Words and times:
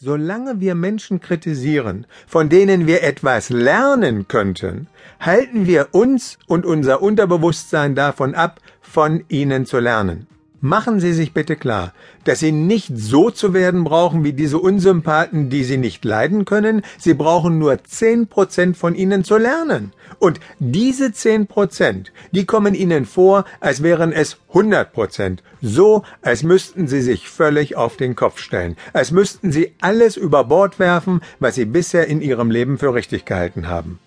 Solange 0.00 0.60
wir 0.60 0.76
Menschen 0.76 1.18
kritisieren, 1.18 2.06
von 2.28 2.48
denen 2.48 2.86
wir 2.86 3.02
etwas 3.02 3.50
lernen 3.50 4.28
könnten, 4.28 4.86
halten 5.18 5.66
wir 5.66 5.88
uns 5.90 6.38
und 6.46 6.64
unser 6.64 7.02
Unterbewusstsein 7.02 7.96
davon 7.96 8.36
ab, 8.36 8.60
von 8.80 9.24
ihnen 9.28 9.66
zu 9.66 9.80
lernen. 9.80 10.28
Machen 10.60 10.98
Sie 10.98 11.12
sich 11.12 11.32
bitte 11.32 11.54
klar, 11.54 11.92
dass 12.24 12.40
Sie 12.40 12.50
nicht 12.50 12.90
so 12.92 13.30
zu 13.30 13.54
werden 13.54 13.84
brauchen 13.84 14.24
wie 14.24 14.32
diese 14.32 14.58
Unsympathen, 14.58 15.50
die 15.50 15.62
Sie 15.62 15.76
nicht 15.76 16.04
leiden 16.04 16.44
können. 16.44 16.82
Sie 16.98 17.14
brauchen 17.14 17.60
nur 17.60 17.84
zehn 17.84 18.26
Prozent 18.26 18.76
von 18.76 18.96
Ihnen 18.96 19.22
zu 19.22 19.36
lernen. 19.36 19.92
Und 20.18 20.40
diese 20.58 21.12
zehn 21.12 21.46
Prozent, 21.46 22.12
die 22.32 22.44
kommen 22.44 22.74
Ihnen 22.74 23.06
vor, 23.06 23.44
als 23.60 23.84
wären 23.84 24.10
es 24.10 24.38
hundert 24.52 24.92
Prozent. 24.92 25.44
So, 25.62 26.02
als 26.22 26.42
müssten 26.42 26.88
Sie 26.88 27.02
sich 27.02 27.28
völlig 27.28 27.76
auf 27.76 27.96
den 27.96 28.16
Kopf 28.16 28.40
stellen. 28.40 28.76
Als 28.92 29.12
müssten 29.12 29.52
Sie 29.52 29.76
alles 29.80 30.16
über 30.16 30.42
Bord 30.42 30.80
werfen, 30.80 31.20
was 31.38 31.54
Sie 31.54 31.66
bisher 31.66 32.08
in 32.08 32.20
Ihrem 32.20 32.50
Leben 32.50 32.78
für 32.78 32.94
richtig 32.94 33.24
gehalten 33.26 33.68
haben. 33.68 34.00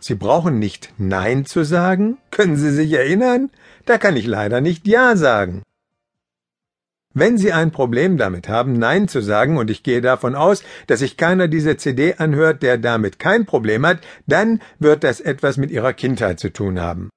Sie 0.00 0.14
brauchen 0.14 0.58
nicht 0.58 0.92
Nein 0.98 1.44
zu 1.44 1.64
sagen? 1.64 2.18
Können 2.30 2.56
Sie 2.56 2.70
sich 2.70 2.92
erinnern? 2.92 3.50
Da 3.84 3.98
kann 3.98 4.16
ich 4.16 4.26
leider 4.26 4.60
nicht 4.60 4.86
Ja 4.86 5.16
sagen. 5.16 5.62
Wenn 7.14 7.38
Sie 7.38 7.52
ein 7.52 7.72
Problem 7.72 8.16
damit 8.16 8.48
haben, 8.48 8.74
Nein 8.74 9.08
zu 9.08 9.20
sagen, 9.22 9.56
und 9.56 9.70
ich 9.70 9.82
gehe 9.82 10.00
davon 10.00 10.34
aus, 10.34 10.62
dass 10.86 11.00
sich 11.00 11.16
keiner 11.16 11.48
diese 11.48 11.76
CD 11.76 12.14
anhört, 12.14 12.62
der 12.62 12.78
damit 12.78 13.18
kein 13.18 13.44
Problem 13.44 13.84
hat, 13.84 14.00
dann 14.26 14.60
wird 14.78 15.02
das 15.02 15.20
etwas 15.20 15.56
mit 15.56 15.70
Ihrer 15.70 15.94
Kindheit 15.94 16.38
zu 16.38 16.52
tun 16.52 16.80
haben. 16.80 17.10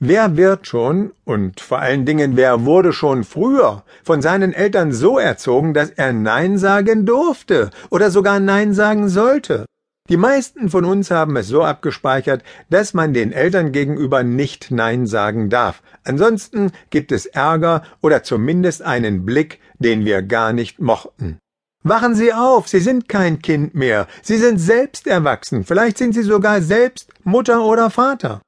Wer 0.00 0.36
wird 0.36 0.66
schon, 0.66 1.12
und 1.24 1.60
vor 1.60 1.78
allen 1.78 2.04
Dingen 2.04 2.36
wer 2.36 2.64
wurde 2.64 2.92
schon 2.92 3.22
früher 3.22 3.84
von 4.02 4.20
seinen 4.20 4.52
Eltern 4.52 4.92
so 4.92 5.16
erzogen, 5.16 5.74
dass 5.74 5.90
er 5.90 6.12
Nein 6.12 6.58
sagen 6.58 7.06
durfte 7.06 7.70
oder 7.90 8.10
sogar 8.10 8.40
Nein 8.40 8.74
sagen 8.74 9.08
sollte? 9.08 9.66
Die 10.10 10.16
meisten 10.16 10.68
von 10.68 10.84
uns 10.84 11.10
haben 11.10 11.36
es 11.36 11.48
so 11.48 11.62
abgespeichert, 11.62 12.42
dass 12.68 12.92
man 12.92 13.14
den 13.14 13.32
Eltern 13.32 13.72
gegenüber 13.72 14.22
nicht 14.22 14.70
Nein 14.70 15.06
sagen 15.06 15.48
darf. 15.48 15.82
Ansonsten 16.04 16.72
gibt 16.90 17.12
es 17.12 17.24
Ärger 17.24 17.82
oder 18.00 18.22
zumindest 18.22 18.82
einen 18.82 19.24
Blick, 19.24 19.60
den 19.78 20.04
wir 20.04 20.22
gar 20.22 20.52
nicht 20.52 20.80
mochten. 20.80 21.38
Wachen 21.84 22.14
Sie 22.14 22.32
auf, 22.32 22.68
Sie 22.68 22.80
sind 22.80 23.08
kein 23.08 23.40
Kind 23.40 23.74
mehr, 23.74 24.06
Sie 24.22 24.36
sind 24.36 24.58
selbst 24.58 25.06
erwachsen, 25.06 25.64
vielleicht 25.64 25.98
sind 25.98 26.12
Sie 26.14 26.22
sogar 26.22 26.60
selbst 26.62 27.12
Mutter 27.24 27.64
oder 27.64 27.88
Vater. 27.88 28.42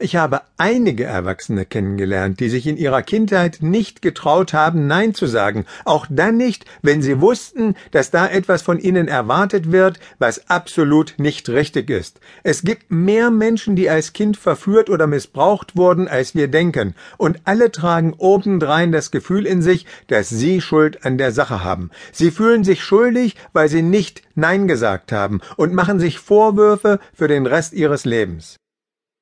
Ich 0.00 0.14
habe 0.14 0.42
einige 0.58 1.02
Erwachsene 1.02 1.64
kennengelernt, 1.64 2.38
die 2.38 2.48
sich 2.48 2.68
in 2.68 2.76
ihrer 2.76 3.02
Kindheit 3.02 3.58
nicht 3.62 4.00
getraut 4.00 4.52
haben, 4.52 4.86
Nein 4.86 5.12
zu 5.12 5.26
sagen, 5.26 5.66
auch 5.84 6.06
dann 6.08 6.36
nicht, 6.36 6.66
wenn 6.82 7.02
sie 7.02 7.20
wussten, 7.20 7.74
dass 7.90 8.12
da 8.12 8.28
etwas 8.28 8.62
von 8.62 8.78
ihnen 8.78 9.08
erwartet 9.08 9.72
wird, 9.72 9.98
was 10.20 10.48
absolut 10.48 11.14
nicht 11.18 11.48
richtig 11.48 11.90
ist. 11.90 12.20
Es 12.44 12.62
gibt 12.62 12.92
mehr 12.92 13.32
Menschen, 13.32 13.74
die 13.74 13.90
als 13.90 14.12
Kind 14.12 14.36
verführt 14.36 14.88
oder 14.88 15.08
missbraucht 15.08 15.76
wurden, 15.76 16.06
als 16.06 16.36
wir 16.36 16.46
denken, 16.46 16.94
und 17.16 17.40
alle 17.42 17.72
tragen 17.72 18.14
obendrein 18.18 18.92
das 18.92 19.10
Gefühl 19.10 19.46
in 19.46 19.62
sich, 19.62 19.84
dass 20.06 20.28
sie 20.28 20.60
Schuld 20.60 21.04
an 21.04 21.18
der 21.18 21.32
Sache 21.32 21.64
haben. 21.64 21.90
Sie 22.12 22.30
fühlen 22.30 22.62
sich 22.62 22.84
schuldig, 22.84 23.34
weil 23.52 23.68
sie 23.68 23.82
nicht 23.82 24.22
Nein 24.36 24.68
gesagt 24.68 25.10
haben 25.10 25.40
und 25.56 25.74
machen 25.74 25.98
sich 25.98 26.20
Vorwürfe 26.20 27.00
für 27.12 27.26
den 27.26 27.46
Rest 27.46 27.72
ihres 27.72 28.04
Lebens. 28.04 28.58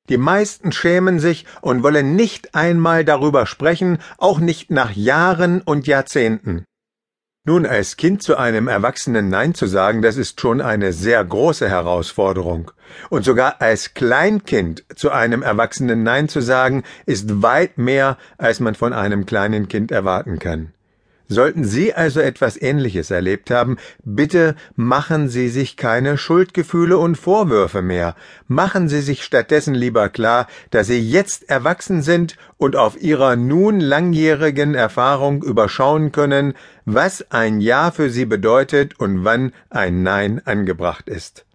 Die 0.09 0.19
meisten 0.19 0.73
schämen 0.73 1.19
sich 1.21 1.47
und 1.61 1.83
wollen 1.83 2.17
nicht 2.17 2.55
einmal 2.55 3.05
darüber 3.05 3.47
sprechen, 3.47 3.99
auch 4.19 4.39
nicht 4.39 4.71
nach 4.71 4.93
Jahren 4.93 5.61
und 5.63 5.87
Jahrzehnten. 5.87 6.65
Nun, 7.49 7.65
als 7.65 7.97
Kind 7.97 8.25
zu 8.25 8.37
einem 8.37 8.67
Erwachsenen 8.67 9.29
Nein 9.29 9.55
zu 9.55 9.67
sagen, 9.67 10.03
das 10.03 10.17
ist 10.17 10.41
schon 10.41 10.61
eine 10.61 10.93
sehr 10.93 11.25
große 11.25 11.69
Herausforderung. 11.69 12.73
Und 13.09 13.25
sogar 13.25 13.61
als 13.63 13.95
Kleinkind 13.95 14.85
zu 14.97 15.13
einem 15.13 15.43
Erwachsenen 15.43 16.03
Nein 16.03 16.29
zu 16.29 16.41
sagen, 16.41 16.83
ist 17.07 17.43
weit 17.43 17.79
mehr, 17.79 18.19
als 18.37 18.59
man 18.59 18.75
von 18.75 18.93
einem 18.93 19.27
kleinen 19.27 19.69
Kind 19.69 19.93
erwarten 19.93 20.41
kann. 20.41 20.73
Sollten 21.29 21.65
Sie 21.65 21.93
also 21.93 22.21
etwas 22.21 22.61
Ähnliches 22.61 23.11
erlebt 23.11 23.51
haben, 23.51 23.79
bitte 24.05 24.55
machen 24.77 25.29
Sie 25.29 25.49
sich 25.49 25.77
keine 25.77 26.19
Schuldgefühle 26.19 26.99
und 26.99 27.17
Vorwürfe 27.17 27.83
mehr. 27.83 28.15
Machen 28.47 28.89
Sie 28.89 29.01
sich 29.01 29.25
stattdessen 29.25 29.75
lieber 29.75 30.09
klar, 30.09 30.47
dass 30.71 30.87
Sie 30.87 31.01
jetzt 31.01 31.51
erwachsen 31.51 32.03
sind 32.03 32.37
und 32.59 32.77
auf 32.77 33.01
Ihrer 33.03 33.35
nun 33.35 33.81
langjährigen 33.81 34.75
Erfahrung 34.75 35.43
überschauen 35.43 36.13
können, 36.13 36.55
was 36.85 37.31
ein 37.33 37.61
Ja 37.61 37.91
für 37.91 38.09
Sie 38.09 38.25
bedeutet 38.25 39.01
und 39.01 39.25
wann 39.25 39.53
ein 39.69 40.05
Nein 40.05 40.41
angebracht 40.45 41.09
ist. 41.09 41.47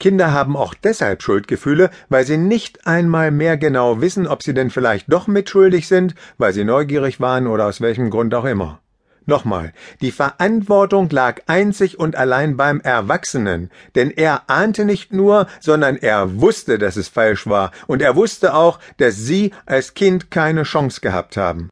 Kinder 0.00 0.32
haben 0.32 0.56
auch 0.56 0.74
deshalb 0.74 1.22
Schuldgefühle, 1.22 1.90
weil 2.08 2.24
sie 2.24 2.38
nicht 2.38 2.86
einmal 2.86 3.30
mehr 3.30 3.56
genau 3.56 4.00
wissen, 4.00 4.26
ob 4.26 4.42
sie 4.42 4.54
denn 4.54 4.70
vielleicht 4.70 5.12
doch 5.12 5.28
mitschuldig 5.28 5.86
sind, 5.86 6.14
weil 6.38 6.52
sie 6.52 6.64
neugierig 6.64 7.20
waren 7.20 7.46
oder 7.46 7.66
aus 7.66 7.80
welchem 7.80 8.10
Grund 8.10 8.34
auch 8.34 8.46
immer. 8.46 8.80
Nochmal, 9.26 9.72
die 10.00 10.10
Verantwortung 10.10 11.08
lag 11.10 11.42
einzig 11.46 11.98
und 11.98 12.16
allein 12.16 12.56
beim 12.56 12.80
Erwachsenen, 12.80 13.70
denn 13.94 14.10
er 14.10 14.48
ahnte 14.48 14.84
nicht 14.84 15.12
nur, 15.12 15.46
sondern 15.60 15.96
er 15.96 16.40
wusste, 16.40 16.78
dass 16.78 16.96
es 16.96 17.08
falsch 17.08 17.46
war, 17.46 17.70
und 17.86 18.00
er 18.02 18.16
wusste 18.16 18.54
auch, 18.54 18.80
dass 18.96 19.16
Sie 19.16 19.52
als 19.66 19.94
Kind 19.94 20.30
keine 20.30 20.62
Chance 20.62 21.00
gehabt 21.00 21.36
haben. 21.36 21.68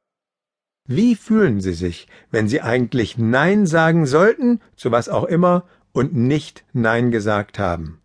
Wie 0.86 1.16
fühlen 1.16 1.60
Sie 1.60 1.72
sich, 1.72 2.06
wenn 2.30 2.48
Sie 2.48 2.60
eigentlich 2.60 3.18
Nein 3.18 3.66
sagen 3.66 4.06
sollten, 4.06 4.60
zu 4.76 4.92
was 4.92 5.08
auch 5.08 5.24
immer, 5.24 5.64
und 5.92 6.14
nicht 6.14 6.64
Nein 6.74 7.10
gesagt 7.10 7.58
haben? 7.58 8.00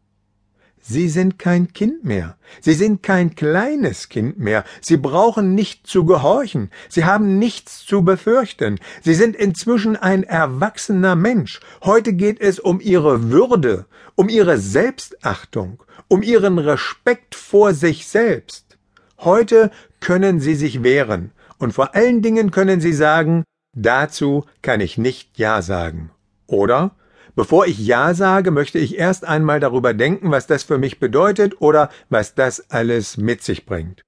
Sie 0.86 1.08
sind 1.08 1.40
kein 1.40 1.72
Kind 1.72 2.04
mehr. 2.04 2.36
Sie 2.60 2.74
sind 2.74 3.02
kein 3.02 3.36
kleines 3.36 4.10
Kind 4.10 4.38
mehr. 4.38 4.66
Sie 4.82 4.98
brauchen 4.98 5.56
nicht 5.56 5.88
zu 5.88 6.06
gehorchen. 6.06 6.72
Sie 6.90 7.06
haben 7.06 7.40
nichts 7.40 7.86
zu 7.86 8.04
befürchten. 8.04 8.80
Sie 9.02 9.14
sind 9.14 9.38
inzwischen 9.38 9.96
ein 9.96 10.24
erwachsener 10.24 11.16
Mensch. 11.16 11.62
Heute 11.84 12.12
geht 12.12 12.42
es 12.42 12.60
um 12.60 12.82
ihre 12.82 13.32
Würde, 13.32 13.86
um 14.16 14.28
ihre 14.28 14.58
Selbstachtung, 14.58 15.82
um 16.10 16.22
ihren 16.22 16.60
Respekt 16.60 17.34
vor 17.34 17.74
sich 17.74 18.06
selbst. 18.06 18.78
Heute 19.20 19.72
können 20.02 20.42
sie 20.42 20.56
sich 20.56 20.84
wehren. 20.84 21.32
Und 21.60 21.72
vor 21.72 21.96
allen 21.96 22.22
Dingen 22.22 22.52
können 22.52 22.82
sie 22.82 22.92
sagen, 22.92 23.46
dazu 23.74 24.44
kann 24.62 24.82
ich 24.82 24.98
nicht 24.98 25.38
Ja 25.38 25.62
sagen. 25.62 26.12
Oder 26.46 26.92
Bevor 27.36 27.66
ich 27.66 27.80
Ja 27.80 28.14
sage, 28.14 28.52
möchte 28.52 28.78
ich 28.78 28.98
erst 28.98 29.26
einmal 29.26 29.60
darüber 29.60 29.94
denken, 29.94 30.32
was 30.32 30.46
das 30.48 30.64
für 30.64 30.78
mich 30.78 31.00
bedeutet 31.00 31.62
oder 31.62 31.90
was 32.10 32.36
das 32.36 32.70
alles 32.70 33.18
mit 33.18 33.44
sich 33.44 33.66
bringt. 33.66 34.04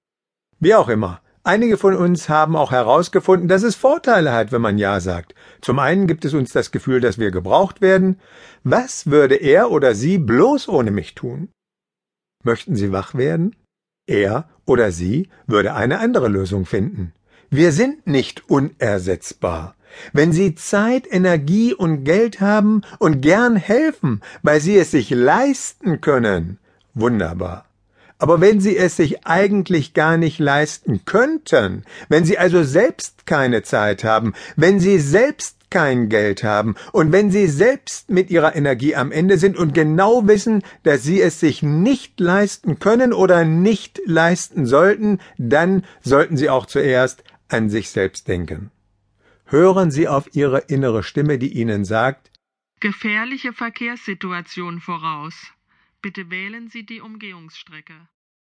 Wie 0.59 0.75
auch 0.75 0.90
immer. 0.90 1.22
Einige 1.44 1.78
von 1.78 1.96
uns 1.96 2.28
haben 2.28 2.56
auch 2.56 2.72
herausgefunden, 2.72 3.47
dass 3.47 3.62
es 3.62 3.75
Vorteile 3.75 4.34
hat, 4.34 4.52
wenn 4.52 4.62
man 4.62 4.80
Ja 4.80 5.00
sagt. 5.00 5.35
Zum 5.62 5.78
einen 5.78 6.08
gibt 6.08 6.25
es 6.25 6.34
uns 6.34 6.52
das 6.52 6.72
Gefühl, 6.72 7.02
dass 7.02 7.19
wir 7.19 7.30
gebraucht 7.30 7.81
werden. 7.81 8.19
Was 8.64 9.08
würde 9.08 9.35
er 9.35 9.69
oder 9.69 9.94
sie 9.94 10.18
bloß 10.18 10.68
ohne 10.69 10.90
mich 10.90 11.14
tun? 11.14 11.50
Möchten 12.44 12.75
Sie 12.75 12.91
wach 12.91 13.14
werden? 13.14 13.56
Er 14.08 14.50
oder 14.66 14.91
sie 14.91 15.30
würde 15.47 15.74
eine 15.74 16.00
andere 16.00 16.28
Lösung 16.28 16.66
finden. 16.66 17.14
Wir 17.50 17.72
sind 17.72 18.08
nicht 18.08 18.50
unersetzbar. 18.50 19.75
Wenn 20.13 20.31
Sie 20.31 20.56
Zeit, 20.56 21.06
Energie 21.09 21.73
und 21.73 22.03
Geld 22.03 22.41
haben 22.41 22.81
und 23.00 23.22
gern 23.22 23.56
helfen, 23.56 24.22
weil 24.44 24.62
Sie 24.62 24.78
es 24.78 24.91
sich 24.91 25.09
leisten 25.09 26.01
können, 26.01 26.59
wunderbar. 26.94 27.66
Aber 28.18 28.40
wenn 28.40 28.62
Sie 28.62 28.78
es 28.78 28.96
sich 28.96 29.25
eigentlich 29.25 29.94
gar 29.94 30.18
nicht 30.18 30.40
leisten 30.40 31.03
könnten, 31.06 31.84
wenn 32.07 32.23
Sie 32.23 32.38
also 32.38 32.63
selbst 32.63 33.25
keine 33.25 33.62
Zeit 33.63 34.03
haben, 34.03 34.34
wenn 34.56 34.79
Sie 34.79 35.00
selbst 35.00 35.56
kein 35.69 36.07
Geld 36.07 36.44
haben 36.44 36.75
und 36.94 37.12
wenn 37.12 37.31
Sie 37.31 37.47
selbst 37.47 38.09
mit 38.09 38.29
Ihrer 38.29 38.55
Energie 38.55 38.96
am 38.96 39.11
Ende 39.11 39.38
sind 39.38 39.58
und 39.58 39.73
genau 39.73 40.26
wissen, 40.28 40.64
dass 40.84 41.03
Sie 41.03 41.22
es 41.22 41.41
sich 41.41 41.61
nicht 41.64 42.20
leisten 42.20 42.79
können 42.79 43.11
oder 43.11 43.43
nicht 43.43 43.99
leisten 44.05 44.66
sollten, 44.66 45.20
dann 45.38 45.84
sollten 46.02 46.38
Sie 46.38 46.49
auch 46.49 46.66
zuerst 46.66 47.23
an 47.49 47.70
sich 47.70 47.90
selbst 47.90 48.29
denken. 48.29 48.72
Hören 49.47 49.92
Sie 49.92 50.08
auf 50.08 50.36
Ihre 50.36 50.59
innere 50.59 51.03
Stimme, 51.03 51.38
die 51.38 51.53
Ihnen 51.53 51.86
sagt, 51.86 52.32
Gefährliche 52.80 53.53
Verkehrssituation 53.53 54.82
voraus. 54.82 55.53
Bitte 56.02 56.30
wählen 56.30 56.68
Sie 56.70 56.86
die 56.86 57.00
Umgehungsstrecke. 57.00 58.08